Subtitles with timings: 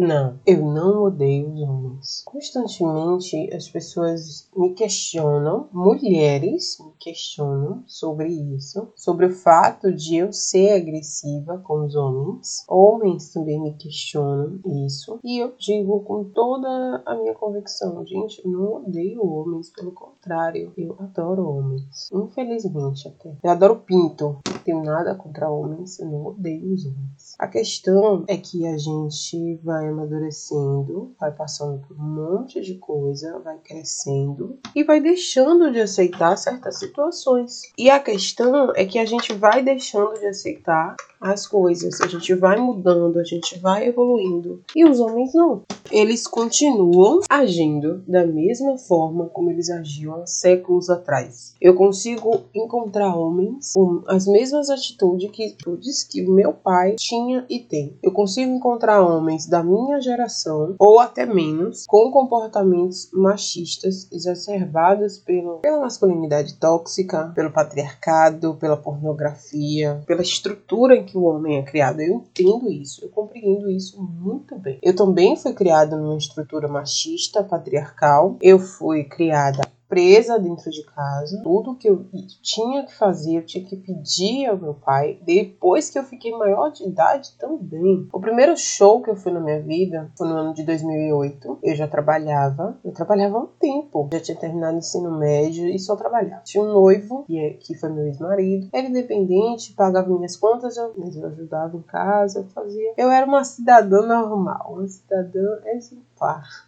[0.00, 2.19] Não, eu não odeio os homens.
[2.30, 10.32] Constantemente as pessoas me questionam, mulheres me questionam sobre isso, sobre o fato de eu
[10.32, 12.64] ser agressiva com os homens.
[12.68, 15.18] Homens também me questionam isso.
[15.24, 20.72] E eu digo com toda a minha convicção, gente, eu não odeio homens, pelo contrário,
[20.76, 22.08] eu adoro homens.
[22.12, 23.36] Infelizmente até.
[23.42, 24.38] Eu adoro pinto.
[24.48, 27.34] Não tenho nada contra homens, eu não odeio os homens.
[27.40, 33.38] A questão é que a gente vai amadurecendo, vai passando por um monte de coisa,
[33.40, 37.62] vai crescendo e vai deixando de aceitar certas situações.
[37.78, 42.34] E a questão é que a gente vai deixando de aceitar as coisas, a gente
[42.34, 44.62] vai mudando, a gente vai evoluindo.
[44.74, 45.62] E os homens não.
[45.90, 51.54] Eles continuam agindo da mesma forma como eles agiam há séculos atrás.
[51.60, 57.58] Eu consigo encontrar homens com as mesmas atitudes que, atitudes que meu pai tinha e
[57.58, 57.98] tem.
[58.02, 65.58] Eu consigo encontrar homens da minha geração, ou até menos, com comportamentos machistas exacerbados pelo,
[65.58, 72.00] pela masculinidade tóxica, pelo patriarcado, pela pornografia, pela estrutura em que o homem é criado.
[72.00, 74.78] Eu entendo isso, eu compreendo isso muito bem.
[74.82, 78.36] Eu também fui criada numa estrutura machista, patriarcal.
[78.40, 81.42] Eu fui criada presa dentro de casa.
[81.42, 82.06] Tudo que eu
[82.40, 85.18] tinha que fazer, eu tinha que pedir ao meu pai.
[85.22, 88.08] Depois que eu fiquei maior de idade também.
[88.12, 91.58] O primeiro show que eu fui na minha vida foi no ano de 2008.
[91.62, 92.78] Eu já trabalhava.
[92.84, 94.08] Eu trabalhava há um tempo.
[94.12, 96.42] Já tinha terminado o ensino médio e só trabalhava.
[96.44, 98.68] Tinha um noivo, que, é, que foi meu ex-marido.
[98.72, 100.94] Era independente, pagava minhas contas, eu,
[101.26, 102.94] ajudava em casa, eu fazia.
[102.96, 106.09] Eu era uma cidadã normal, uma cidadã exemplar,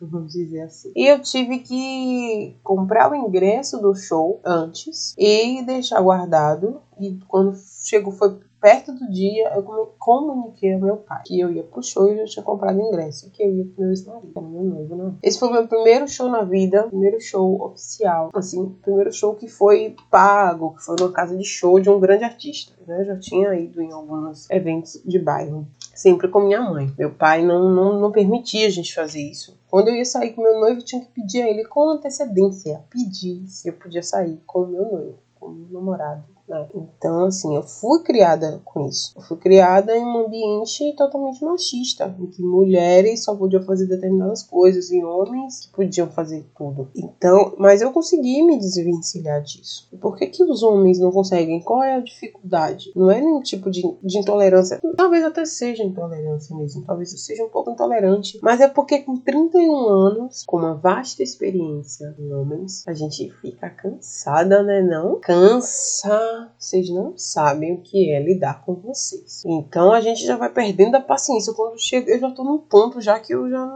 [0.01, 0.93] vamos dizer assim.
[0.97, 6.81] E eu tive que comprar o ingresso do show antes e deixar guardado.
[7.01, 11.65] E quando chegou, foi perto do dia, eu comuniquei ao meu pai que eu ia
[11.65, 14.95] pro show e eu tinha comprado ingresso, que eu ia pro meu ex-marido, meu noivo,
[14.95, 15.15] né?
[15.21, 19.49] Esse foi o meu primeiro show na vida, primeiro show oficial, assim, primeiro show que
[19.49, 23.01] foi pago, que foi numa casa de show de um grande artista, né?
[23.01, 25.67] Eu já tinha ido em alguns eventos de bairro,
[26.03, 26.93] sempre com minha mãe.
[26.99, 29.57] Meu pai não, não, não permitia a gente fazer isso.
[29.71, 32.85] Quando eu ia sair com meu noivo, eu tinha que pedir a ele com antecedência,
[32.91, 36.25] pedir se eu podia sair com meu noivo, com meu namorado.
[36.53, 36.69] Né?
[36.75, 39.15] Então, assim, eu fui criada com isso.
[39.17, 44.43] Eu fui criada em um ambiente totalmente machista, em que mulheres só podiam fazer determinadas
[44.43, 46.91] coisas e homens podiam fazer tudo.
[46.95, 49.89] Então, mas eu consegui me desvencilhar disso.
[50.01, 51.63] Por que, que os homens não conseguem?
[51.63, 52.93] Qual é a dificuldade?
[52.95, 54.81] Não é nenhum tipo de, de intolerância.
[54.97, 56.85] Talvez até seja intolerância mesmo.
[56.85, 58.39] Talvez eu seja um pouco intolerante.
[58.43, 63.71] Mas é porque com 31 anos, com uma vasta experiência em homens, a gente fica
[63.71, 64.83] cansada, né?
[64.83, 65.19] Não?
[65.21, 69.43] Cansa vocês não sabem o que é lidar com vocês.
[69.45, 71.53] Então a gente já vai perdendo a paciência.
[71.53, 73.67] Quando chega, eu já tô num ponto já que eu já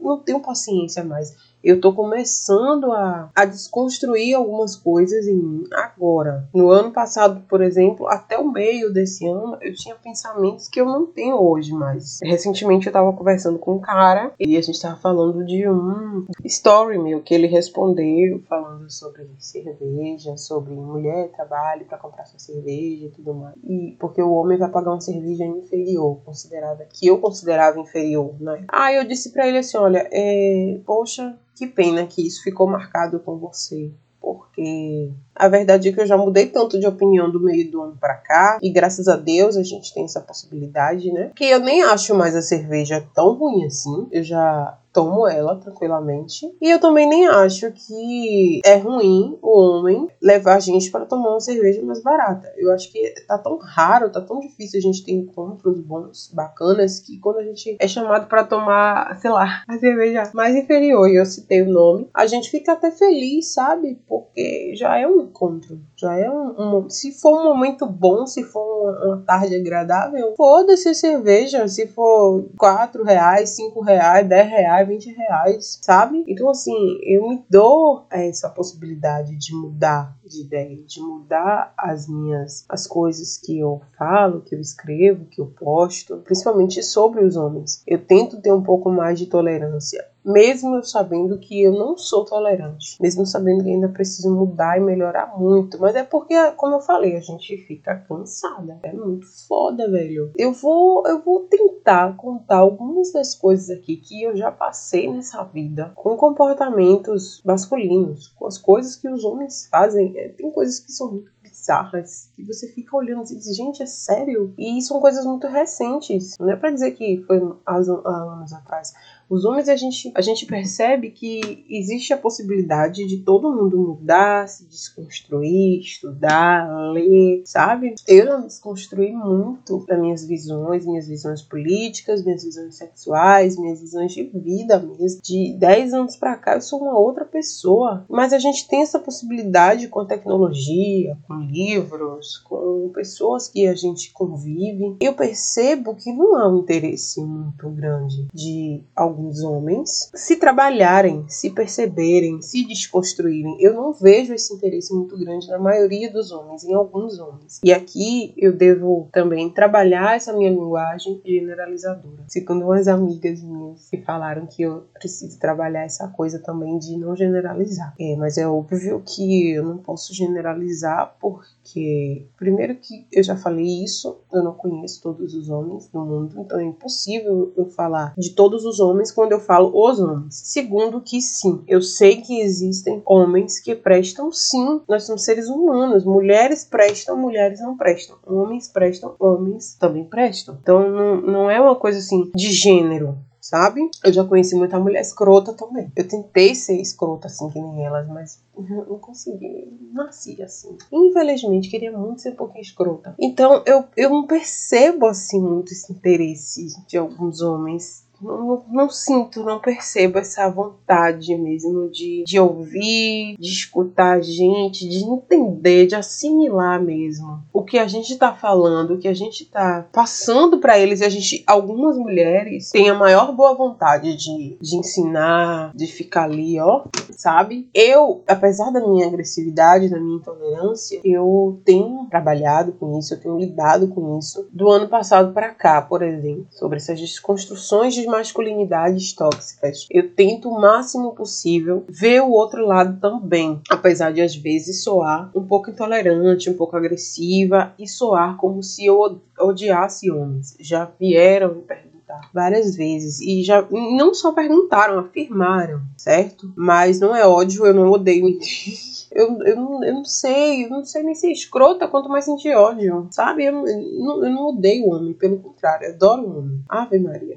[0.00, 6.48] não tenho paciência mais eu estou começando a, a desconstruir algumas coisas em mim agora.
[6.54, 10.86] No ano passado, por exemplo, até o meio desse ano, eu tinha pensamentos que eu
[10.86, 12.18] não tenho hoje mais.
[12.22, 16.98] Recentemente eu estava conversando com um cara e a gente estava falando de um story
[16.98, 23.10] meu que ele respondeu, falando sobre cerveja, sobre mulher trabalho para comprar sua cerveja e
[23.10, 23.54] tudo mais.
[23.64, 28.64] E porque o homem vai pagar uma cerveja inferior, considerada que eu considerava inferior, né?
[28.68, 33.20] Ah, eu disse para ele assim, olha, é, poxa, que pena que isso ficou marcado
[33.20, 33.92] com você.
[34.20, 37.96] Porque a verdade é que eu já mudei tanto de opinião do meio do ano
[37.98, 38.58] para cá.
[38.62, 41.30] E graças a Deus a gente tem essa possibilidade, né?
[41.34, 44.06] Que eu nem acho mais a cerveja tão ruim assim.
[44.12, 46.46] Eu já tomo ela tranquilamente.
[46.60, 51.30] E eu também nem acho que é ruim o homem levar a gente para tomar
[51.30, 52.52] uma cerveja mais barata.
[52.56, 57.00] Eu acho que tá tão raro, tá tão difícil a gente ter encontros bons, bacanas,
[57.00, 61.16] que quando a gente é chamado para tomar, sei lá, a cerveja mais inferior, e
[61.16, 64.00] eu citei o nome, a gente fica até feliz, sabe?
[64.08, 68.42] Porque já é um encontro, já é um, um se for um momento bom, se
[68.44, 74.60] for uma, tarde agradável, foda-se a cerveja, se for 4 reais, 5 reais, 10 reais,
[74.60, 76.24] reais, 20 reais, sabe?
[76.26, 82.64] Então, assim, eu me dou essa possibilidade de mudar de ideia, de mudar as minhas
[82.68, 87.82] as coisas que eu falo, que eu escrevo, que eu posto, principalmente sobre os homens.
[87.86, 92.96] Eu tento ter um pouco mais de tolerância mesmo sabendo que eu não sou tolerante,
[93.00, 97.16] mesmo sabendo que ainda preciso mudar e melhorar muito, mas é porque, como eu falei,
[97.16, 100.30] a gente fica cansada, é muito foda, velho.
[100.36, 105.42] Eu vou, eu vou tentar contar algumas das coisas aqui que eu já passei nessa
[105.44, 110.92] vida com comportamentos masculinos, com as coisas que os homens fazem, é, tem coisas que
[110.92, 114.54] são muito bizarras que você fica olhando e diz, gente, é sério?
[114.58, 116.36] E são coisas muito recentes.
[116.38, 118.92] Não é para dizer que foi há anos atrás.
[119.30, 124.48] Os homens, a gente, a gente percebe que existe a possibilidade de todo mundo mudar,
[124.48, 127.94] se desconstruir, estudar, ler, sabe?
[128.08, 134.12] Eu me desconstruí muito das minhas visões, minhas visões políticas, minhas visões sexuais, minhas visões
[134.12, 135.22] de vida mesmo.
[135.22, 138.04] De 10 anos para cá, eu sou uma outra pessoa.
[138.08, 143.76] Mas a gente tem essa possibilidade com a tecnologia, com livros, com pessoas que a
[143.76, 144.96] gente convive.
[145.00, 148.82] Eu percebo que não há um interesse muito grande de
[149.20, 153.56] alguns homens se trabalharem, se perceberem, se desconstruírem.
[153.60, 157.60] Eu não vejo esse interesse muito grande na maioria dos homens, em alguns homens.
[157.62, 162.24] E aqui eu devo também trabalhar essa minha linguagem generalizadora.
[162.28, 167.14] Segundo umas amigas minhas que falaram que eu preciso trabalhar essa coisa também de não
[167.14, 167.94] generalizar.
[168.00, 173.84] É, mas é óbvio que eu não posso generalizar porque, primeiro, que eu já falei
[173.84, 178.30] isso, eu não conheço todos os homens do mundo, então é impossível eu falar de
[178.30, 180.34] todos os homens quando eu falo os homens.
[180.34, 184.80] Segundo, que sim, eu sei que existem homens que prestam sim.
[184.88, 186.04] Nós somos seres humanos.
[186.04, 188.16] Mulheres prestam, mulheres não prestam.
[188.26, 190.58] Homens prestam, homens também prestam.
[190.60, 193.80] Então não, não é uma coisa assim de gênero sabe?
[194.04, 195.90] Eu já conheci muita mulher escrota também.
[195.96, 199.76] Eu tentei ser escrota assim que nem elas, mas não consegui.
[199.92, 200.76] Nasci assim.
[200.92, 203.14] Infelizmente, queria muito ser um pouquinho escrota.
[203.18, 209.42] Então eu, eu não percebo assim muito esse interesse de alguns homens não, não, sinto,
[209.42, 215.94] não percebo essa vontade mesmo de, de ouvir, de escutar a gente, de entender, de
[215.94, 220.78] assimilar mesmo o que a gente tá falando, o que a gente tá passando para
[220.78, 221.00] eles.
[221.00, 226.24] E a gente, algumas mulheres, têm a maior boa vontade de, de ensinar, de ficar
[226.24, 226.84] ali, ó,
[227.16, 227.68] sabe?
[227.74, 233.38] Eu, apesar da minha agressividade, da minha intolerância, eu tenho trabalhado com isso, eu tenho
[233.38, 239.12] lidado com isso do ano passado para cá, por exemplo, sobre essas desconstruções de masculinidades
[239.12, 239.86] tóxicas.
[239.90, 245.30] Eu tento o máximo possível ver o outro lado também, apesar de às vezes soar
[245.34, 250.56] um pouco intolerante, um pouco agressiva e soar como se eu odiasse homens.
[250.60, 251.90] Já vieram me perguntar
[252.32, 256.52] várias vezes e já não só perguntaram, afirmaram, certo?
[256.56, 258.40] Mas não é ódio, eu não odeio ninguém.
[259.12, 262.54] Eu, eu, não, eu não sei, eu não sei nem ser escrota, quanto mais sentir
[262.54, 263.44] ódio, sabe?
[263.44, 266.62] Eu, eu, não, eu não odeio homem, pelo contrário, adoro homem.
[266.68, 267.36] Ave Maria.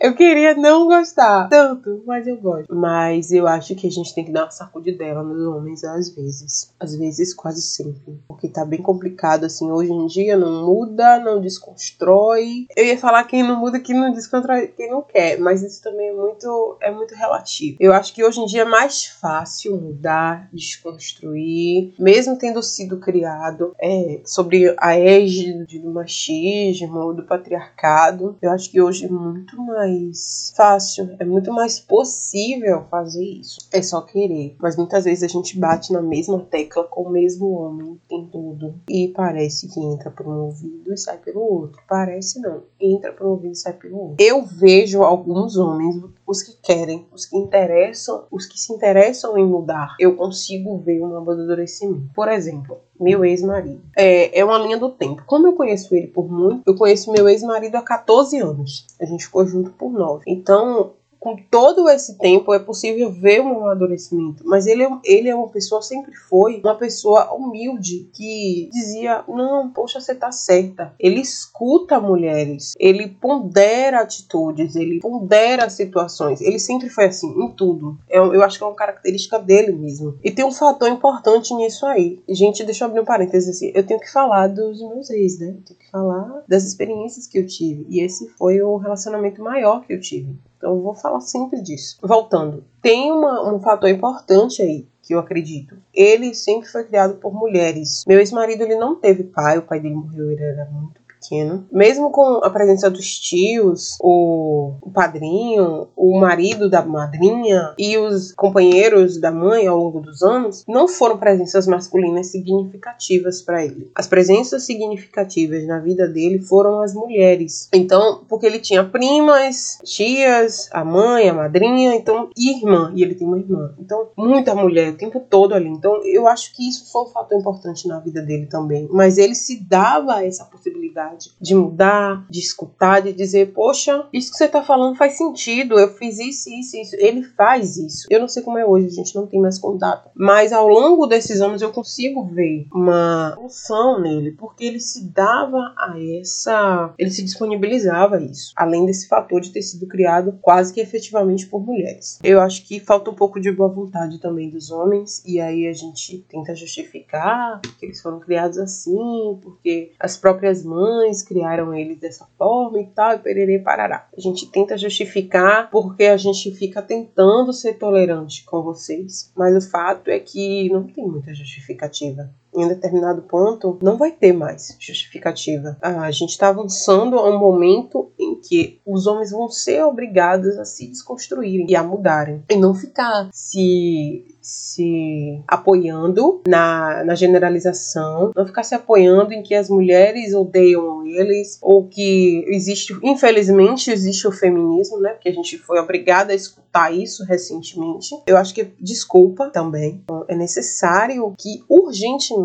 [0.00, 2.72] Eu queria não gostar tanto, mas eu gosto.
[2.72, 6.72] Mas eu acho que a gente tem que dar uma sacudidela nos homens às vezes.
[6.78, 8.20] Às vezes, quase sempre.
[8.28, 9.70] Porque tá bem complicado, assim.
[9.70, 12.66] Hoje em dia não muda, não desconstrói.
[12.76, 15.38] Eu ia falar quem não muda, quem não desconstrói, quem não quer.
[15.38, 17.76] Mas isso também é muito, é muito relativo.
[17.80, 21.92] Eu acho que hoje em dia é mais fácil mudar, desconstruir.
[21.98, 28.36] Mesmo tendo sido criado é, sobre a égide do machismo, do patriarcado.
[28.40, 33.58] Eu acho que hoje é muito mais mais fácil, é muito mais possível fazer isso.
[33.72, 34.56] É só querer.
[34.60, 38.74] Mas muitas vezes a gente bate na mesma tecla com o mesmo homem em tudo.
[38.88, 41.80] E parece que entra por um ouvido e sai pelo outro.
[41.88, 42.62] Parece não.
[42.80, 44.16] Entra por um ouvido e sai pelo outro.
[44.18, 45.96] Eu vejo alguns homens,
[46.28, 49.96] os que querem, os que interessam, os que se interessam em mudar.
[49.98, 52.10] Eu consigo ver um amadurecimento.
[52.14, 53.80] Por exemplo, meu ex-marido.
[53.96, 55.22] É, é uma linha do tempo.
[55.26, 58.86] Como eu conheço ele por muito, eu conheço meu ex-marido há 14 anos.
[59.00, 60.24] A gente ficou junto por 9.
[60.26, 64.42] Então, com todo esse tempo é possível ver um amadurecimento.
[64.46, 69.70] Mas ele é, ele é uma pessoa, sempre foi uma pessoa humilde que dizia: Não,
[69.70, 70.94] poxa, você tá certa.
[70.98, 76.40] Ele escuta mulheres, ele pondera atitudes, ele pondera situações.
[76.40, 77.98] Ele sempre foi assim, em tudo.
[78.08, 80.18] Eu, eu acho que é uma característica dele mesmo.
[80.22, 82.22] E tem um fator importante nisso aí.
[82.28, 83.72] Gente, deixa eu abrir um parênteses assim.
[83.74, 85.48] Eu tenho que falar dos meus ex, né?
[85.48, 87.86] Eu tenho que falar das experiências que eu tive.
[87.88, 90.36] E esse foi o relacionamento maior que eu tive.
[90.58, 91.96] Então eu vou falar sempre disso.
[92.02, 95.78] Voltando, tem uma, um fator importante aí que eu acredito.
[95.94, 98.04] Ele sempre foi criado por mulheres.
[98.06, 101.66] Meu ex-marido ele não teve pai, o pai dele morreu, ele era muito pequeno.
[101.70, 109.20] Mesmo com a presença dos tios, o, padrinho, o marido da madrinha e os companheiros
[109.20, 113.90] da mãe ao longo dos anos, não foram presenças masculinas significativas para ele.
[113.94, 117.68] As presenças significativas na vida dele foram as mulheres.
[117.72, 123.14] Então, porque ele tinha primas, tias, a mãe, a madrinha, então e irmã, e ele
[123.14, 123.74] tem uma irmã.
[123.78, 125.68] Então, muita mulher o tempo todo ali.
[125.68, 128.88] Então, eu acho que isso foi um fator importante na vida dele também.
[128.90, 131.07] Mas ele se dava essa possibilidade
[131.40, 135.88] de mudar, de escutar, de dizer, poxa, isso que você tá falando faz sentido, eu
[135.94, 136.96] fiz isso, isso, isso.
[136.98, 138.06] Ele faz isso.
[138.10, 140.10] Eu não sei como é hoje, a gente não tem mais contato.
[140.14, 145.74] Mas ao longo desses anos eu consigo ver uma função nele, porque ele se dava
[145.76, 146.94] a essa.
[146.98, 148.52] Ele se disponibilizava a isso.
[148.56, 152.18] Além desse fator de ter sido criado quase que efetivamente por mulheres.
[152.22, 155.72] Eu acho que falta um pouco de boa vontade também dos homens, e aí a
[155.72, 162.26] gente tenta justificar que eles foram criados assim, porque as próprias mães criaram eles dessa
[162.36, 164.08] forma e tal, e pererê parará.
[164.16, 169.70] A gente tenta justificar porque a gente fica tentando ser tolerante com vocês, mas o
[169.70, 175.76] fato é que não tem muita justificativa em determinado ponto, não vai ter mais justificativa.
[175.80, 180.58] Ah, a gente está avançando a um momento em que os homens vão ser obrigados
[180.58, 182.42] a se desconstruírem e a mudarem.
[182.48, 189.54] E não ficar se se apoiando na, na generalização, não ficar se apoiando em que
[189.54, 195.10] as mulheres odeiam eles, ou que existe, infelizmente, existe o feminismo, né?
[195.10, 198.08] Porque a gente foi obrigada a escutar isso recentemente.
[198.26, 200.02] Eu acho que desculpa também.
[200.28, 202.38] É necessário que urgentemente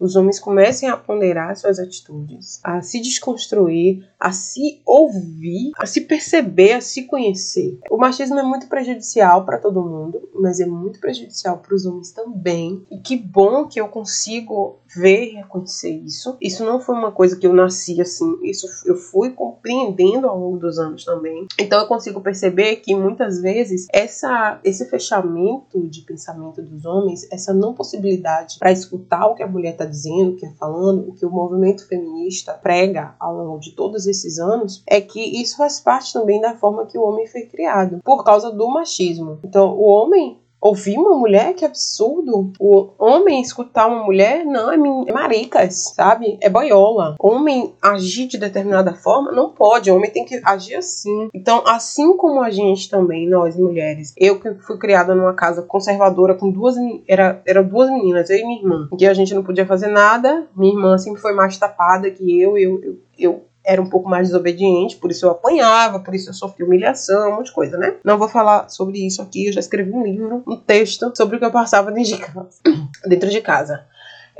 [0.00, 6.02] os homens comecem a ponderar suas atitudes, a se desconstruir, a se ouvir, a se
[6.02, 7.78] perceber, a se conhecer.
[7.90, 12.12] O machismo é muito prejudicial para todo mundo, mas é muito prejudicial para os homens
[12.12, 12.84] também.
[12.90, 16.36] E que bom que eu consigo ver e reconhecer isso.
[16.40, 20.58] Isso não foi uma coisa que eu nasci assim, isso eu fui compreendendo ao longo
[20.58, 21.46] dos anos também.
[21.58, 27.54] Então eu consigo perceber que muitas vezes essa, esse fechamento de pensamento dos homens, essa
[27.54, 31.14] não possibilidade para escutar o que a mulher está dizendo, o que é falando, o
[31.14, 35.80] que o movimento feminista prega ao longo de todos esses anos, é que isso faz
[35.80, 39.38] parte também da forma que o homem foi criado, por causa do machismo.
[39.42, 42.52] Então o homem Ouvir uma mulher, que absurdo.
[42.60, 44.76] O homem escutar uma mulher, não, é,
[45.08, 46.38] é maricas, sabe?
[46.40, 47.16] É boiola.
[47.18, 49.90] Homem agir de determinada forma, não pode.
[49.90, 51.28] O homem tem que agir assim.
[51.32, 56.34] Então, assim como a gente também, nós mulheres, eu que fui criada numa casa conservadora
[56.34, 56.76] com duas,
[57.08, 60.46] era, era duas meninas, eu e minha irmã, que a gente não podia fazer nada.
[60.54, 64.28] Minha irmã sempre foi mais tapada que eu, eu, eu, eu era um pouco mais
[64.28, 67.96] desobediente, por isso eu apanhava, por isso eu sofri humilhação, um monte de coisa, né?
[68.04, 71.38] Não vou falar sobre isso aqui, eu já escrevi um livro, um texto sobre o
[71.38, 72.58] que eu passava dentro de casa.
[73.06, 73.84] dentro de casa.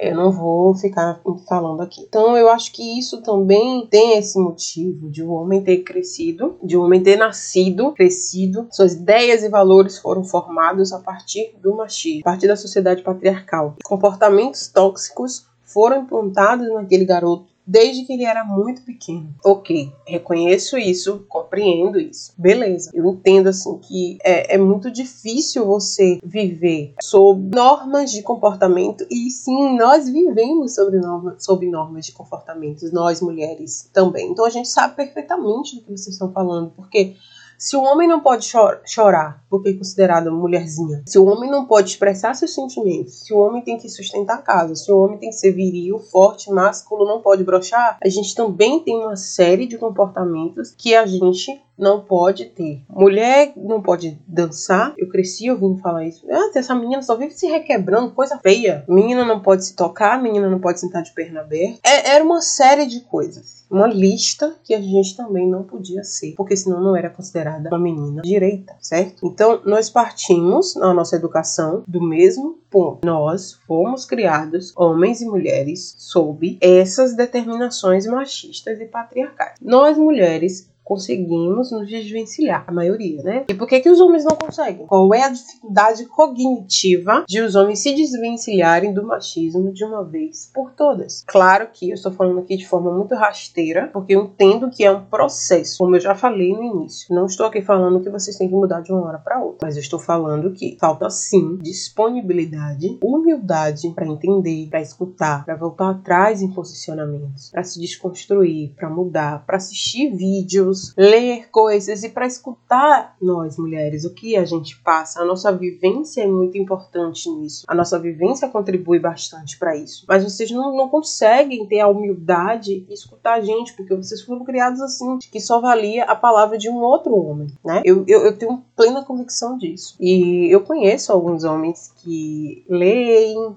[0.01, 2.01] Eu não vou ficar falando aqui.
[2.09, 6.57] Então, eu acho que isso também tem esse motivo de o um homem ter crescido,
[6.63, 11.55] de o um homem ter nascido, crescido, suas ideias e valores foram formados a partir
[11.61, 13.77] do machismo, a partir da sociedade patriarcal.
[13.85, 19.33] Comportamentos tóxicos foram implantados naquele garoto desde que ele era muito pequeno.
[19.45, 22.33] Ok, reconheço isso, compreendo isso.
[22.37, 22.91] Beleza.
[22.93, 29.31] Eu entendo assim que é, é muito difícil você viver sob normas de comportamento e
[29.31, 34.33] sim, nós vivemos sobre, norma, sob normas de comportamento, nós mulheres também.
[34.33, 37.15] Então a gente sabe perfeitamente do que vocês estão falando, porque
[37.61, 38.51] se o homem não pode
[38.87, 43.39] chorar porque é considerado mulherzinha, se o homem não pode expressar seus sentimentos, se o
[43.39, 47.07] homem tem que sustentar a casa, se o homem tem que ser viril, forte, másculo,
[47.07, 52.01] não pode brochar, a gente também tem uma série de comportamentos que a gente não
[52.01, 52.83] pode ter.
[52.89, 54.95] Mulher não pode dançar.
[54.99, 56.27] Eu cresci ouvindo falar isso.
[56.31, 58.85] Ah, essa menina só vive se requebrando, coisa feia.
[58.87, 61.81] Menina não pode se tocar, menina não pode sentar de perna aberta.
[61.85, 63.61] É, era uma série de coisas.
[63.71, 67.79] Uma lista que a gente também não podia ser, porque senão não era considerada uma
[67.79, 69.25] menina direita, certo?
[69.25, 73.07] Então, nós partimos na nossa educação do mesmo ponto.
[73.07, 79.55] Nós fomos criados, homens e mulheres, sob essas determinações machistas e patriarcais.
[79.63, 83.45] Nós mulheres conseguimos nos desvencilhar, a maioria, né?
[83.49, 84.89] E por que, que os homens não conseguem?
[84.89, 90.51] Qual é a dificuldade cognitiva de os homens se desvencilharem do machismo de uma vez
[90.53, 91.23] por todas?
[91.29, 94.91] Claro que eu estou falando aqui de forma muito rasteira, porque eu entendo que é
[94.91, 97.15] um processo, como eu já falei no início.
[97.15, 99.77] Não estou aqui falando que vocês têm que mudar de uma hora para outra, mas
[99.77, 106.43] eu estou falando que falta sim disponibilidade, humildade para entender, para escutar, para voltar atrás
[106.43, 113.17] em posicionamentos, para se desconstruir, para mudar, para assistir vídeos ler coisas e para escutar
[113.21, 115.21] nós mulheres, o que a gente passa.
[115.21, 117.65] A nossa vivência é muito importante nisso.
[117.69, 120.05] A nossa vivência contribui bastante para isso.
[120.09, 124.45] Mas vocês não, não conseguem ter a humildade e escutar a gente, porque vocês foram
[124.45, 127.83] criados assim, que só valia a palavra de um outro homem, né?
[127.85, 129.97] Eu, eu, eu tenho plena convicção disso.
[130.01, 133.57] E eu conheço alguns homens que leem,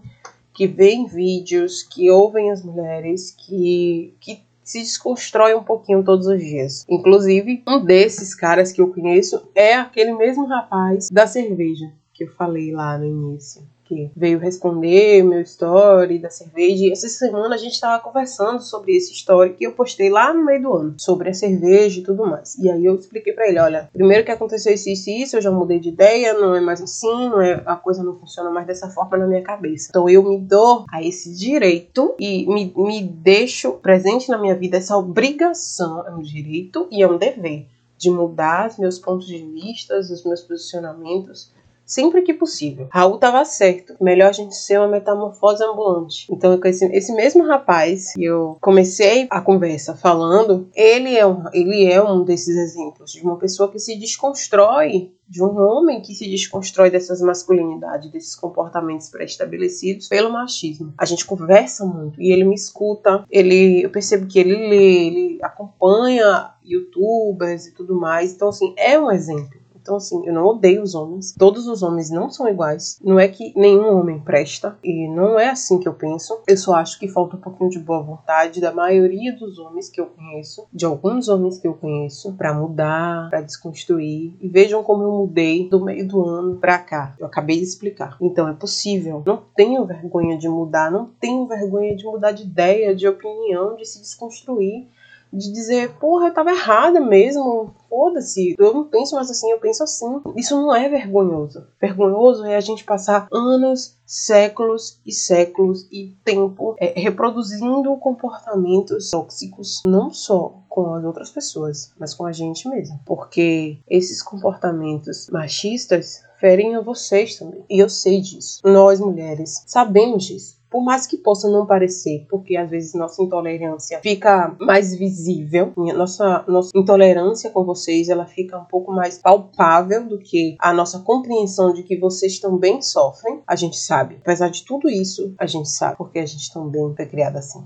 [0.53, 6.39] que veem vídeos, que ouvem as mulheres, que, que se desconstrói um pouquinho todos os
[6.39, 6.86] dias.
[6.89, 12.32] Inclusive, um desses caras que eu conheço é aquele mesmo rapaz da cerveja que eu
[12.34, 13.62] falei lá no início.
[13.93, 16.85] Que veio responder meu story da cerveja.
[16.85, 20.43] E essa semana a gente tava conversando sobre esse story que eu postei lá no
[20.43, 22.57] meio do ano, sobre a cerveja e tudo mais.
[22.57, 25.41] E aí eu expliquei para ele, olha, primeiro que aconteceu isso, isso e isso, eu
[25.41, 28.65] já mudei de ideia, não é mais assim, não é, a coisa não funciona mais
[28.65, 29.88] dessa forma na minha cabeça.
[29.89, 34.77] Então eu me dou a esse direito e me, me deixo presente na minha vida
[34.77, 39.38] essa obrigação, é um direito e é um dever de mudar os meus pontos de
[39.38, 41.51] vista, os meus posicionamentos,
[41.93, 42.88] sempre que possível.
[42.91, 43.95] Raul estava certo.
[44.01, 46.27] Melhor a gente ser uma metamorfose ambulante.
[46.31, 51.85] Então, esse, esse mesmo rapaz que eu comecei a conversa falando, ele é, um, ele
[51.85, 56.29] é um desses exemplos de uma pessoa que se desconstrói de um homem que se
[56.29, 60.93] desconstrói dessas masculinidades, desses comportamentos pré-estabelecidos pelo machismo.
[60.97, 65.39] A gente conversa muito e ele me escuta, ele, eu percebo que ele lê, ele
[65.41, 68.33] acompanha youtubers e tudo mais.
[68.33, 69.62] Então, assim, é um exemplo.
[69.83, 71.35] Então, assim, eu não odeio os homens.
[71.37, 72.97] Todos os homens não são iguais.
[73.03, 74.77] Não é que nenhum homem presta.
[74.81, 76.39] E não é assim que eu penso.
[76.47, 79.99] Eu só acho que falta um pouquinho de boa vontade da maioria dos homens que
[79.99, 84.37] eu conheço, de alguns homens que eu conheço, para mudar, para desconstruir.
[84.39, 87.13] E vejam como eu mudei do meio do ano pra cá.
[87.19, 88.15] Eu acabei de explicar.
[88.21, 89.21] Então, é possível.
[89.25, 90.89] Não tenho vergonha de mudar.
[90.89, 94.87] Não tenho vergonha de mudar de ideia, de opinião, de se desconstruir
[95.33, 99.83] de dizer, porra, eu tava errada mesmo, foda-se, eu não penso mais assim, eu penso
[99.83, 100.21] assim.
[100.35, 101.65] Isso não é vergonhoso.
[101.81, 109.81] Vergonhoso é a gente passar anos, séculos e séculos e tempo é, reproduzindo comportamentos tóxicos,
[109.87, 112.99] não só com as outras pessoas, mas com a gente mesmo.
[113.05, 117.63] Porque esses comportamentos machistas ferem a vocês também.
[117.69, 118.59] E eu sei disso.
[118.65, 124.00] Nós mulheres sabemos disso por mais que possa não parecer, porque às vezes nossa intolerância
[124.01, 130.18] fica mais visível, nossa, nossa intolerância com vocês ela fica um pouco mais palpável do
[130.18, 134.18] que a nossa compreensão de que vocês também sofrem, a gente sabe.
[134.22, 137.63] Apesar de tudo isso, a gente sabe, porque a gente também foi criada assim.